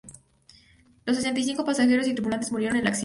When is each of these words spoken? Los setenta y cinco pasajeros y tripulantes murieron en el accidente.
Los 1.05 1.15
setenta 1.17 1.39
y 1.41 1.43
cinco 1.43 1.63
pasajeros 1.63 2.07
y 2.07 2.15
tripulantes 2.15 2.51
murieron 2.51 2.75
en 2.77 2.81
el 2.81 2.87
accidente. 2.87 2.99